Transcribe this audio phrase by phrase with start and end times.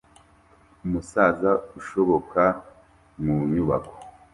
[0.85, 2.43] Umusaza usohoka
[3.23, 3.95] mu nyubako